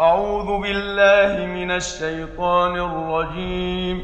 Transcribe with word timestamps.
أعوذ 0.00 0.62
بالله 0.62 1.46
من 1.46 1.70
الشيطان 1.70 2.76
الرجيم. 2.76 4.02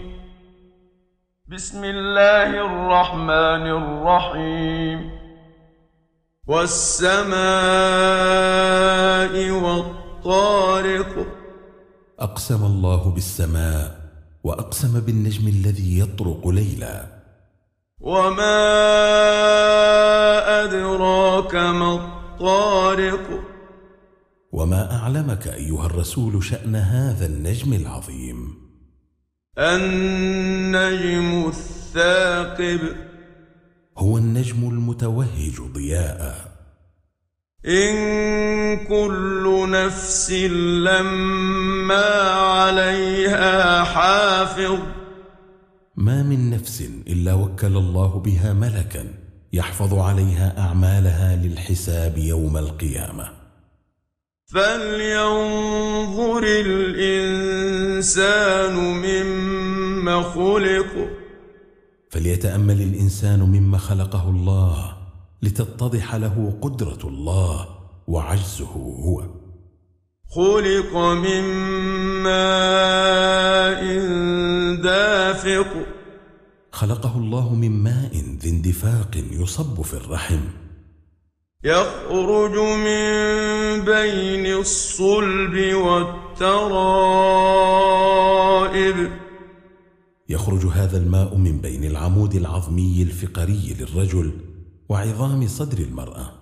بسم 1.52 1.84
الله 1.84 2.48
الرحمن 2.48 3.66
الرحيم. 3.66 5.10
والسماء 6.48 7.34
والطارق. 9.50 11.26
أقسم 12.20 12.64
الله 12.66 13.12
بالسماء 13.14 14.00
وأقسم 14.44 15.00
بالنجم 15.00 15.48
الذي 15.48 15.98
يطرق 15.98 16.48
ليلا. 16.48 17.04
وما 18.00 18.64
أدراك 20.64 21.54
ما 21.54 21.94
الطارق. 21.94 23.51
وما 24.52 24.96
أعلمك 24.96 25.48
أيها 25.48 25.86
الرسول 25.86 26.44
شأن 26.44 26.76
هذا 26.76 27.26
النجم 27.26 27.72
العظيم؟ 27.72 28.54
النجم 29.58 31.48
الثاقب. 31.48 32.80
هو 33.98 34.18
النجم 34.18 34.68
المتوهج 34.68 35.60
ضياء. 35.72 36.52
إن 37.66 38.86
كل 38.86 39.70
نفس 39.70 40.30
لما 40.86 42.04
عليها 42.30 43.84
حافظ. 43.84 44.78
ما 45.96 46.22
من 46.22 46.50
نفس 46.50 46.80
إلا 47.08 47.34
وكل 47.34 47.76
الله 47.76 48.18
بها 48.18 48.52
ملكا 48.52 49.04
يحفظ 49.52 49.94
عليها 49.94 50.58
أعمالها 50.58 51.36
للحساب 51.36 52.18
يوم 52.18 52.56
القيامة. 52.56 53.41
فلينظر 54.52 56.42
الإنسان 56.66 57.94
مما 58.74 60.22
خلق. 60.22 61.08
فليتامل 62.10 62.82
الانسان 62.82 63.40
مما 63.40 63.78
خلقه 63.78 64.30
الله 64.30 64.96
لتتضح 65.42 66.14
له 66.14 66.58
قدره 66.62 66.98
الله 67.04 67.68
وعجزه 68.08 68.64
هو. 68.66 69.22
خلق 70.30 70.96
من 70.96 71.42
ماء 72.22 73.82
دافق. 74.82 75.66
خلقه 76.72 77.16
الله 77.16 77.54
من 77.54 77.70
ماء 77.70 78.12
ذي 78.40 78.50
اندفاق 78.50 79.24
يصب 79.30 79.82
في 79.82 79.94
الرحم. 79.94 80.40
يخرج 81.64 82.58
من 82.58 83.84
بين 83.84 84.46
الصلب 84.46 85.74
والترائب. 85.74 86.78
يخرج 90.28 90.66
هذا 90.66 90.98
الماء 90.98 91.36
من 91.36 91.60
بين 91.60 91.84
العمود 91.84 92.34
العظمي 92.34 93.02
الفقري 93.02 93.76
للرجل 93.80 94.32
وعظام 94.88 95.48
صدر 95.48 95.78
المرأة. 95.78 96.32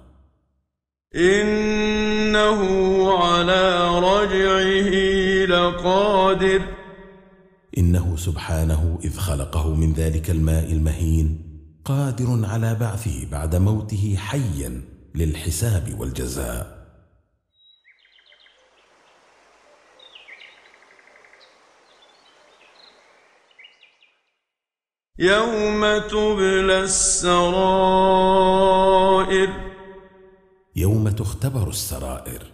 إنه 1.17 2.61
على 3.19 3.89
رجعه 3.99 4.91
لقادر. 5.47 6.63
إنه 7.79 8.17
سبحانه 8.17 8.99
إذ 9.05 9.19
خلقه 9.19 9.75
من 9.75 9.93
ذلك 9.93 10.31
الماء 10.31 10.73
المهين 10.73 11.39
قادر 11.85 12.41
على 12.45 12.75
بعثه 12.75 13.27
بعد 13.31 13.57
موته 13.57 14.15
حيا. 14.19 14.90
للحساب 15.15 16.01
والجزاء. 16.01 16.81
يوم 25.19 25.99
تبلى 25.99 26.81
السرائر. 26.83 27.31
يوم 30.77 31.09
تختبر 31.09 31.69
السرائر 31.69 32.47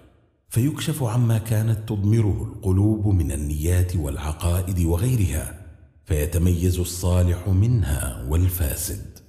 فيكشف 0.49 1.03
عما 1.03 1.39
كانت 1.39 1.89
تضمره 1.89 2.43
القلوب 2.43 3.07
من 3.07 3.33
النيات 3.33 3.97
والعقائد 3.97 4.85
وغيرها 4.85 5.67
فيتميز 6.05 6.79
الصالح 6.79 7.49
منها 7.49 8.27
والفاسد. 8.29 9.26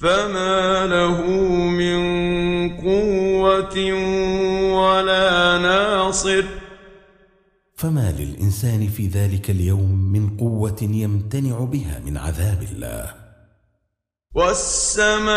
فما 0.00 0.86
له 0.86 1.26
من 1.68 2.00
قوة 2.76 3.76
ولا 4.72 5.58
ناصر 5.58 6.44
فما 7.74 8.12
للانسان 8.12 8.88
في 8.88 9.06
ذلك 9.06 9.50
اليوم 9.50 10.12
من 10.12 10.36
قوه 10.36 10.76
يمتنع 10.80 11.58
بها 11.58 11.98
من 12.06 12.16
عذاب 12.16 12.62
الله 12.72 13.14
والسماء 14.34 15.30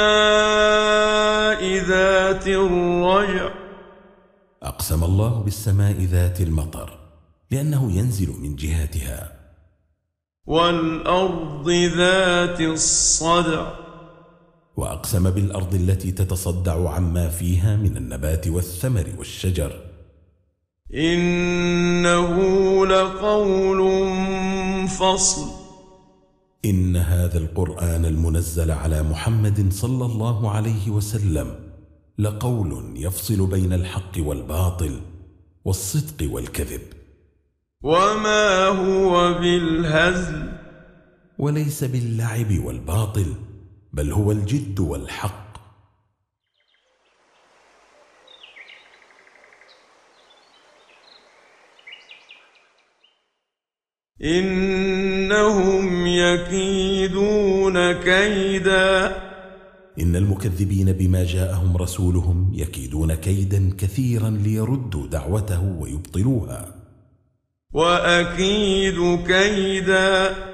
ذات 1.78 2.48
الرجع 2.48 3.50
اقسم 4.64 5.04
الله 5.04 5.44
بالسماء 5.44 6.02
ذات 6.02 6.42
المطر 6.42 7.00
لأنه 7.52 7.92
ينزل 7.92 8.30
من 8.42 8.56
جهاتها 8.56 9.32
والأرض 10.46 11.70
ذات 11.70 12.62
الصدع 12.62 13.83
وأقسم 14.78 15.30
بالأرض 15.30 15.76
التي 15.76 16.12
تتصدع 16.12 16.90
عما 16.90 17.30
فيها 17.30 17.76
من 17.76 17.98
النبات 17.98 18.48
والثمر 18.48 19.08
والشجر. 19.18 19.82
إنه 20.94 22.38
لقول 22.88 24.08
فصل. 24.88 25.64
إن 26.66 26.96
هذا 26.96 27.38
القرآن 27.38 28.06
المنزل 28.06 28.72
على 28.72 29.04
محمد 29.04 29.74
صلى 29.74 30.06
الله 30.06 30.52
عليه 30.52 30.90
وسلم 30.90 31.56
لقول 32.20 32.94
يفصل 32.96 33.48
بين 33.48 33.74
الحق 33.74 34.12
والباطل 34.18 35.00
والصدق 35.66 36.34
والكذب. 36.34 36.82
وما 37.84 38.68
هو 38.68 39.34
بالهزل. 39.34 40.52
وليس 41.40 41.84
باللعب 41.84 42.60
والباطل. 42.60 43.34
بل 43.94 44.12
هو 44.12 44.32
الجد 44.32 44.80
والحق. 44.80 45.54
إنهم 54.24 56.08
يكيدون 56.08 57.92
كيدا. 57.92 59.16
إن 60.00 60.16
المكذبين 60.16 60.92
بما 60.92 61.24
جاءهم 61.24 61.78
رسولهم 61.78 62.52
يكيدون 62.54 63.14
كيدا 63.14 63.76
كثيرا 63.78 64.30
ليردوا 64.30 65.08
دعوته 65.08 65.64
ويبطلوها. 65.80 66.76
وأكيد 67.74 69.26
كيدا. 69.28 70.53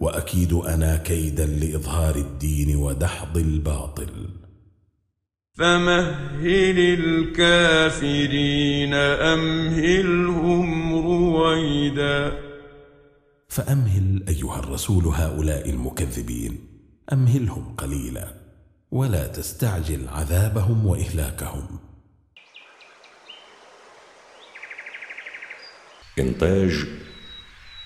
وأكيد 0.00 0.52
أنا 0.52 0.96
كيدا 0.96 1.46
لإظهار 1.46 2.16
الدين 2.16 2.76
ودحض 2.76 3.36
الباطل. 3.36 4.28
فمهل 5.52 6.78
الكافرين 7.00 8.94
أمهلهم 8.94 10.94
رويدا. 10.94 12.38
فأمهل 13.48 14.24
أيها 14.28 14.58
الرسول 14.58 15.06
هؤلاء 15.06 15.70
المكذبين 15.70 16.58
أمهلهم 17.12 17.74
قليلا 17.76 18.34
ولا 18.90 19.26
تستعجل 19.26 20.08
عذابهم 20.08 20.86
وإهلاكهم. 20.86 21.78
إنتاج 26.18 26.86